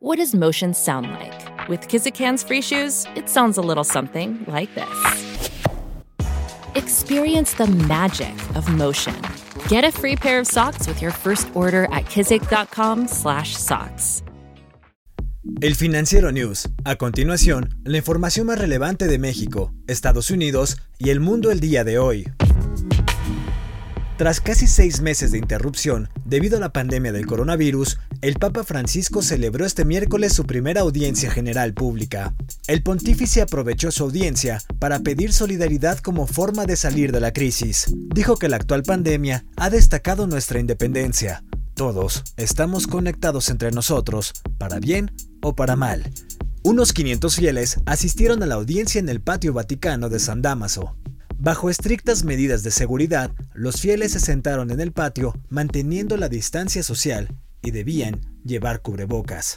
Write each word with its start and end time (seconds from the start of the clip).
What 0.00 0.18
does 0.18 0.32
motion 0.32 0.74
sound 0.74 1.10
like? 1.10 1.68
With 1.68 1.88
Kizikans 1.88 2.46
free 2.46 2.62
shoes, 2.62 3.04
it 3.16 3.28
sounds 3.28 3.58
a 3.58 3.60
little 3.60 3.82
something 3.82 4.44
like 4.46 4.72
this. 4.76 4.86
Experience 6.76 7.52
the 7.54 7.66
magic 7.66 8.32
of 8.54 8.68
motion. 8.68 9.16
Get 9.66 9.82
a 9.82 9.90
free 9.90 10.14
pair 10.14 10.38
of 10.38 10.46
socks 10.46 10.86
with 10.86 11.02
your 11.02 11.10
first 11.10 11.48
order 11.52 11.88
at 11.90 12.04
kizik.com/socks. 12.04 14.22
El 15.60 15.74
Financiero 15.74 16.30
News. 16.30 16.68
A 16.84 16.94
continuación, 16.94 17.80
la 17.82 17.96
información 17.96 18.46
más 18.46 18.60
relevante 18.60 19.08
de 19.08 19.18
México, 19.18 19.72
Estados 19.88 20.30
Unidos 20.30 20.76
y 20.98 21.10
el 21.10 21.18
mundo 21.18 21.50
el 21.50 21.58
día 21.58 21.82
de 21.82 21.98
hoy. 21.98 22.30
Tras 24.18 24.40
casi 24.40 24.66
seis 24.66 25.00
meses 25.00 25.30
de 25.30 25.38
interrupción 25.38 26.08
debido 26.24 26.56
a 26.56 26.60
la 26.60 26.72
pandemia 26.72 27.12
del 27.12 27.24
coronavirus, 27.24 28.00
el 28.20 28.34
Papa 28.34 28.64
Francisco 28.64 29.22
celebró 29.22 29.64
este 29.64 29.84
miércoles 29.84 30.32
su 30.32 30.44
primera 30.44 30.80
audiencia 30.80 31.30
general 31.30 31.72
pública. 31.72 32.34
El 32.66 32.82
pontífice 32.82 33.42
aprovechó 33.42 33.92
su 33.92 34.02
audiencia 34.02 34.60
para 34.80 34.98
pedir 34.98 35.32
solidaridad 35.32 36.00
como 36.00 36.26
forma 36.26 36.66
de 36.66 36.74
salir 36.74 37.12
de 37.12 37.20
la 37.20 37.32
crisis. 37.32 37.94
Dijo 38.12 38.36
que 38.36 38.48
la 38.48 38.56
actual 38.56 38.82
pandemia 38.82 39.44
ha 39.54 39.70
destacado 39.70 40.26
nuestra 40.26 40.58
independencia. 40.58 41.44
Todos 41.74 42.24
estamos 42.36 42.88
conectados 42.88 43.50
entre 43.50 43.70
nosotros, 43.70 44.32
para 44.58 44.80
bien 44.80 45.12
o 45.42 45.54
para 45.54 45.76
mal. 45.76 46.10
Unos 46.64 46.92
500 46.92 47.36
fieles 47.36 47.78
asistieron 47.86 48.42
a 48.42 48.46
la 48.46 48.56
audiencia 48.56 48.98
en 48.98 49.10
el 49.10 49.20
patio 49.20 49.52
vaticano 49.52 50.08
de 50.08 50.18
San 50.18 50.42
Damaso. 50.42 50.96
Bajo 51.40 51.70
estrictas 51.70 52.24
medidas 52.24 52.64
de 52.64 52.72
seguridad, 52.72 53.30
los 53.54 53.80
fieles 53.80 54.10
se 54.10 54.18
sentaron 54.18 54.72
en 54.72 54.80
el 54.80 54.90
patio 54.90 55.34
manteniendo 55.48 56.16
la 56.16 56.28
distancia 56.28 56.82
social 56.82 57.28
y 57.62 57.70
debían 57.70 58.20
llevar 58.44 58.82
cubrebocas. 58.82 59.56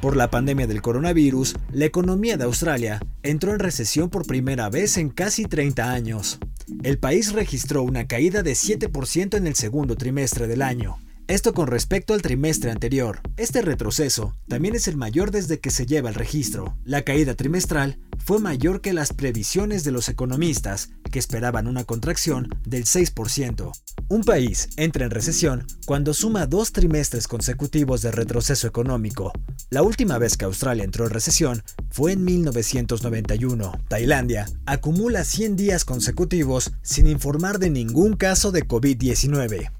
Por 0.00 0.16
la 0.16 0.30
pandemia 0.30 0.66
del 0.66 0.80
coronavirus, 0.80 1.56
la 1.72 1.84
economía 1.84 2.38
de 2.38 2.44
Australia 2.44 3.00
entró 3.22 3.52
en 3.52 3.58
recesión 3.58 4.08
por 4.08 4.26
primera 4.26 4.70
vez 4.70 4.96
en 4.96 5.10
casi 5.10 5.44
30 5.44 5.92
años. 5.92 6.38
El 6.82 6.98
país 6.98 7.32
registró 7.32 7.82
una 7.82 8.06
caída 8.06 8.42
de 8.42 8.52
7% 8.52 9.36
en 9.36 9.46
el 9.46 9.56
segundo 9.56 9.96
trimestre 9.96 10.46
del 10.46 10.62
año, 10.62 10.96
esto 11.28 11.54
con 11.54 11.66
respecto 11.66 12.14
al 12.14 12.22
trimestre 12.22 12.70
anterior. 12.70 13.20
Este 13.36 13.62
retroceso 13.62 14.36
también 14.48 14.74
es 14.74 14.88
el 14.88 14.96
mayor 14.96 15.30
desde 15.30 15.60
que 15.60 15.70
se 15.70 15.86
lleva 15.86 16.08
el 16.08 16.14
registro. 16.14 16.76
La 16.84 17.02
caída 17.02 17.34
trimestral 17.34 17.98
fue 18.18 18.38
mayor 18.38 18.80
que 18.80 18.92
las 18.92 19.12
previsiones 19.12 19.84
de 19.84 19.90
los 19.90 20.08
economistas, 20.08 20.90
que 21.10 21.18
esperaban 21.18 21.66
una 21.66 21.84
contracción 21.84 22.48
del 22.64 22.84
6%. 22.84 23.72
Un 24.08 24.24
país 24.24 24.68
entra 24.76 25.04
en 25.04 25.10
recesión 25.10 25.66
cuando 25.86 26.14
suma 26.14 26.46
dos 26.46 26.72
trimestres 26.72 27.26
consecutivos 27.26 28.02
de 28.02 28.10
retroceso 28.10 28.66
económico. 28.66 29.32
La 29.70 29.82
última 29.82 30.18
vez 30.18 30.36
que 30.36 30.44
Australia 30.44 30.84
entró 30.84 31.06
en 31.06 31.12
recesión 31.12 31.62
fue 31.90 32.12
en 32.12 32.24
1991. 32.24 33.72
Tailandia 33.88 34.46
acumula 34.66 35.24
100 35.24 35.56
días 35.56 35.84
consecutivos 35.84 36.72
sin 36.82 37.06
informar 37.06 37.58
de 37.58 37.70
ningún 37.70 38.16
caso 38.16 38.52
de 38.52 38.66
COVID-19. 38.66 39.70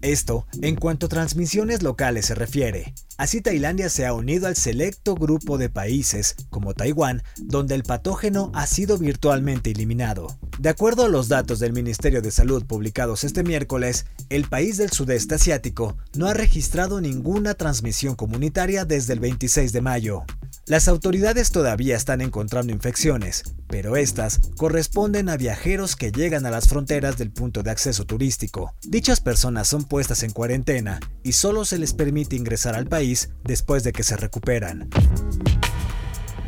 Esto 0.00 0.46
en 0.60 0.76
cuanto 0.76 1.06
a 1.06 1.08
transmisiones 1.10 1.82
locales 1.82 2.26
se 2.26 2.34
refiere. 2.34 2.94
Así 3.16 3.40
Tailandia 3.40 3.88
se 3.90 4.06
ha 4.06 4.12
unido 4.12 4.48
al 4.48 4.56
selecto 4.56 5.14
grupo 5.14 5.56
de 5.56 5.70
países, 5.70 6.34
como 6.50 6.74
Taiwán, 6.74 7.22
donde 7.36 7.76
el 7.76 7.84
patógeno 7.84 8.50
ha 8.54 8.66
sido 8.66 8.98
virtualmente 8.98 9.70
eliminado. 9.70 10.36
De 10.58 10.68
acuerdo 10.68 11.04
a 11.04 11.08
los 11.08 11.28
datos 11.28 11.60
del 11.60 11.72
Ministerio 11.72 12.22
de 12.22 12.32
Salud 12.32 12.64
publicados 12.64 13.22
este 13.22 13.44
miércoles, 13.44 14.06
el 14.30 14.48
país 14.48 14.78
del 14.78 14.90
sudeste 14.90 15.36
asiático 15.36 15.96
no 16.16 16.26
ha 16.26 16.34
registrado 16.34 17.00
ninguna 17.00 17.54
transmisión 17.54 18.16
comunitaria 18.16 18.84
desde 18.84 19.12
el 19.12 19.20
26 19.20 19.72
de 19.72 19.80
mayo. 19.80 20.24
Las 20.66 20.88
autoridades 20.88 21.50
todavía 21.50 21.94
están 21.94 22.22
encontrando 22.22 22.72
infecciones, 22.72 23.42
pero 23.68 23.96
estas 23.96 24.40
corresponden 24.56 25.28
a 25.28 25.36
viajeros 25.36 25.94
que 25.94 26.10
llegan 26.10 26.46
a 26.46 26.50
las 26.50 26.68
fronteras 26.68 27.18
del 27.18 27.30
punto 27.30 27.62
de 27.62 27.70
acceso 27.70 28.06
turístico. 28.06 28.74
Dichas 28.82 29.20
personas 29.20 29.68
son 29.68 29.84
puestas 29.84 30.22
en 30.22 30.30
cuarentena 30.30 31.00
y 31.22 31.32
solo 31.32 31.66
se 31.66 31.76
les 31.76 31.92
permite 31.92 32.36
ingresar 32.36 32.76
al 32.76 32.86
país 32.86 33.28
después 33.44 33.84
de 33.84 33.92
que 33.92 34.04
se 34.04 34.16
recuperan. 34.16 34.88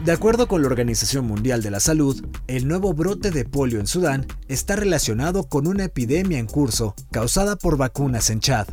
De 0.03 0.13
acuerdo 0.13 0.49
con 0.49 0.63
la 0.63 0.69
Organización 0.69 1.27
Mundial 1.27 1.63
de 1.63 1.73
la 1.73 1.81
Salud, 1.81 2.25
el 2.47 2.67
nuevo 2.67 2.95
brote 2.95 3.31
de 3.31 3.45
polio 3.45 3.81
en 3.81 3.87
Sudán 3.87 4.27
está 4.49 4.77
relacionado 4.77 5.47
con 5.47 5.67
una 5.67 5.85
epidemia 5.85 6.39
en 6.39 6.47
curso 6.47 6.95
causada 7.11 7.57
por 7.57 7.77
vacunas 7.77 8.31
en 8.31 8.41
Chad. 8.41 8.69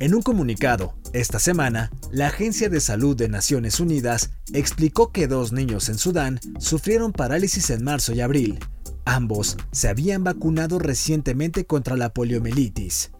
En 0.00 0.14
un 0.14 0.22
comunicado, 0.22 0.94
esta 1.12 1.38
semana, 1.38 1.90
la 2.10 2.28
Agencia 2.28 2.70
de 2.70 2.80
Salud 2.80 3.14
de 3.14 3.28
Naciones 3.28 3.80
Unidas 3.80 4.30
explicó 4.54 5.12
que 5.12 5.28
dos 5.28 5.52
niños 5.52 5.90
en 5.90 5.98
Sudán 5.98 6.40
sufrieron 6.58 7.12
parálisis 7.12 7.68
en 7.68 7.84
marzo 7.84 8.14
y 8.14 8.22
abril. 8.22 8.58
Ambos 9.04 9.58
se 9.72 9.88
habían 9.88 10.24
vacunado 10.24 10.78
recientemente 10.78 11.66
contra 11.66 11.96
la 11.96 12.14
poliomielitis. 12.14 13.10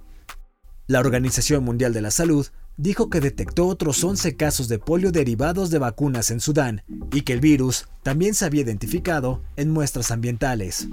La 0.87 1.01
Organización 1.01 1.65
Mundial 1.65 1.93
de 1.93 2.01
la 2.01 2.11
Salud 2.11 2.47
dijo 2.79 3.11
que 3.11 3.21
detectó 3.21 3.67
otros 3.67 4.03
11 4.03 4.37
casos 4.37 4.69
de 4.69 4.79
polio 4.79 5.13
derivados 5.13 5.71
de 5.71 5.79
vacunas 5.79 6.31
en 6.31 6.41
Sudán 6.41 6.83
y 7.13 7.23
que 7.23 7.35
el 7.35 7.41
virus 7.41 7.89
también 8.03 8.35
se 8.35 8.47
había 8.47 8.63
identificado 8.63 9.43
en 9.57 9.71
muestras 9.71 10.11
ambientales. 10.11 10.89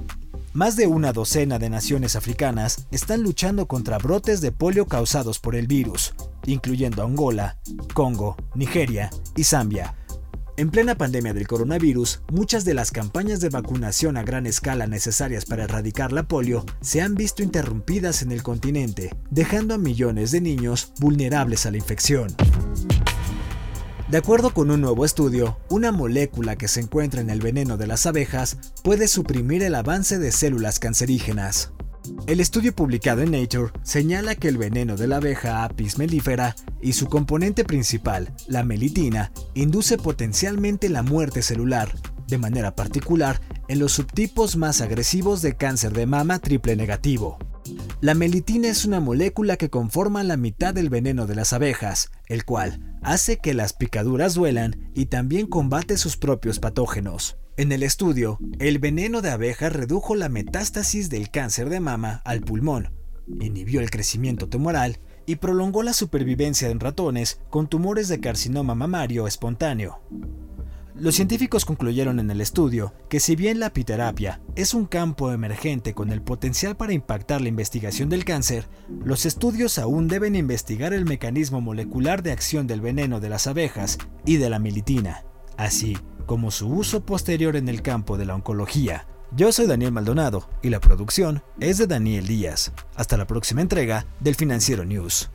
Más 0.59 0.75
de 0.75 0.87
una 0.87 1.13
docena 1.13 1.57
de 1.57 1.69
naciones 1.69 2.17
africanas 2.17 2.85
están 2.91 3.23
luchando 3.23 3.65
contra 3.65 3.97
brotes 3.97 4.41
de 4.41 4.51
polio 4.51 4.87
causados 4.87 5.39
por 5.39 5.55
el 5.55 5.67
virus, 5.67 6.13
incluyendo 6.45 7.01
Angola, 7.01 7.57
Congo, 7.93 8.35
Nigeria 8.55 9.09
y 9.37 9.45
Zambia. 9.45 9.95
En 10.57 10.69
plena 10.69 10.95
pandemia 10.95 11.33
del 11.33 11.47
coronavirus, 11.47 12.23
muchas 12.29 12.65
de 12.65 12.73
las 12.73 12.91
campañas 12.91 13.39
de 13.39 13.47
vacunación 13.47 14.17
a 14.17 14.23
gran 14.23 14.45
escala 14.47 14.85
necesarias 14.85 15.45
para 15.45 15.63
erradicar 15.63 16.11
la 16.11 16.23
polio 16.23 16.65
se 16.81 17.01
han 17.01 17.15
visto 17.15 17.41
interrumpidas 17.41 18.21
en 18.21 18.33
el 18.33 18.43
continente, 18.43 19.15
dejando 19.31 19.75
a 19.75 19.77
millones 19.77 20.31
de 20.31 20.41
niños 20.41 20.91
vulnerables 20.99 21.67
a 21.67 21.71
la 21.71 21.77
infección. 21.77 22.35
De 24.09 24.17
acuerdo 24.17 24.55
con 24.55 24.71
un 24.71 24.81
nuevo 24.81 25.05
estudio, 25.05 25.59
una 25.69 25.91
molécula 25.91 26.55
que 26.55 26.67
se 26.67 26.79
encuentra 26.79 27.21
en 27.21 27.29
el 27.29 27.41
veneno 27.41 27.77
de 27.77 27.85
las 27.85 28.07
abejas 28.07 28.57
puede 28.83 29.07
suprimir 29.07 29.61
el 29.61 29.75
avance 29.75 30.17
de 30.17 30.31
células 30.31 30.79
cancerígenas. 30.79 31.73
El 32.25 32.39
estudio 32.39 32.73
publicado 32.73 33.21
en 33.21 33.29
Nature 33.29 33.71
señala 33.83 34.33
que 34.33 34.47
el 34.47 34.57
veneno 34.57 34.95
de 34.95 35.05
la 35.05 35.17
abeja 35.17 35.63
Apis 35.63 35.99
mellifera 35.99 36.55
y 36.81 36.93
su 36.93 37.05
componente 37.05 37.63
principal, 37.63 38.33
la 38.47 38.63
melitina, 38.63 39.31
induce 39.53 39.99
potencialmente 39.99 40.89
la 40.89 41.03
muerte 41.03 41.43
celular, 41.43 41.93
de 42.27 42.39
manera 42.39 42.75
particular 42.75 43.39
en 43.67 43.77
los 43.77 43.91
subtipos 43.91 44.57
más 44.57 44.81
agresivos 44.81 45.43
de 45.43 45.55
cáncer 45.55 45.93
de 45.93 46.07
mama 46.07 46.39
triple 46.39 46.75
negativo. 46.75 47.37
La 48.01 48.13
melitina 48.13 48.69
es 48.69 48.85
una 48.85 49.01
molécula 49.01 49.57
que 49.57 49.69
conforma 49.69 50.23
la 50.23 50.37
mitad 50.37 50.73
del 50.73 50.87
veneno 50.87 51.27
de 51.27 51.35
las 51.35 51.51
abejas, 51.51 52.11
el 52.27 52.45
cual 52.45 52.97
hace 53.03 53.39
que 53.39 53.53
las 53.53 53.73
picaduras 53.73 54.35
duelan 54.35 54.89
y 54.95 55.07
también 55.07 55.47
combate 55.47 55.97
sus 55.97 56.15
propios 56.15 56.59
patógenos. 56.59 57.37
En 57.57 57.73
el 57.73 57.83
estudio, 57.83 58.39
el 58.59 58.79
veneno 58.79 59.21
de 59.21 59.31
abeja 59.31 59.67
redujo 59.67 60.15
la 60.15 60.29
metástasis 60.29 61.09
del 61.09 61.29
cáncer 61.29 61.67
de 61.67 61.81
mama 61.81 62.21
al 62.23 62.39
pulmón, 62.39 62.93
inhibió 63.41 63.81
el 63.81 63.91
crecimiento 63.91 64.47
tumoral 64.47 64.99
y 65.25 65.35
prolongó 65.35 65.83
la 65.83 65.91
supervivencia 65.91 66.69
en 66.69 66.79
ratones 66.79 67.41
con 67.49 67.67
tumores 67.67 68.07
de 68.07 68.21
carcinoma 68.21 68.75
mamario 68.75 69.27
espontáneo. 69.27 69.99
Los 70.99 71.15
científicos 71.15 71.63
concluyeron 71.63 72.19
en 72.19 72.29
el 72.29 72.41
estudio 72.41 72.93
que 73.07 73.21
si 73.21 73.37
bien 73.37 73.61
la 73.61 73.67
apiterapia 73.67 74.41
es 74.57 74.73
un 74.73 74.85
campo 74.85 75.31
emergente 75.31 75.93
con 75.93 76.11
el 76.11 76.21
potencial 76.21 76.75
para 76.75 76.91
impactar 76.91 77.39
la 77.39 77.47
investigación 77.47 78.09
del 78.09 78.25
cáncer, 78.25 78.67
los 79.05 79.25
estudios 79.25 79.79
aún 79.79 80.09
deben 80.09 80.35
investigar 80.35 80.93
el 80.93 81.05
mecanismo 81.05 81.61
molecular 81.61 82.21
de 82.21 82.33
acción 82.33 82.67
del 82.67 82.81
veneno 82.81 83.21
de 83.21 83.29
las 83.29 83.47
abejas 83.47 83.97
y 84.25 84.37
de 84.37 84.49
la 84.49 84.59
militina, 84.59 85.23
así 85.55 85.97
como 86.25 86.51
su 86.51 86.67
uso 86.67 87.05
posterior 87.05 87.55
en 87.55 87.69
el 87.69 87.81
campo 87.81 88.17
de 88.17 88.25
la 88.25 88.35
oncología. 88.35 89.07
Yo 89.31 89.53
soy 89.53 89.67
Daniel 89.67 89.93
Maldonado 89.93 90.49
y 90.61 90.69
la 90.69 90.81
producción 90.81 91.43
es 91.61 91.77
de 91.77 91.87
Daniel 91.87 92.27
Díaz. 92.27 92.73
Hasta 92.95 93.15
la 93.15 93.25
próxima 93.25 93.61
entrega 93.61 94.05
del 94.19 94.35
Financiero 94.35 94.83
News. 94.83 95.29